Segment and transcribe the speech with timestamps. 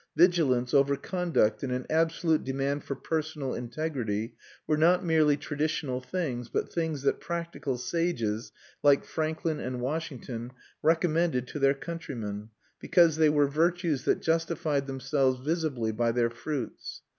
[0.17, 4.33] Vigilance over conduct and an absolute demand for personal integrity
[4.65, 8.51] were not merely traditional things, but things that practical sages,
[8.81, 15.39] like Franklin and Washington, recommended to their countrymen, because they were virtues that justified themselves
[15.39, 17.03] visibly by their fruits.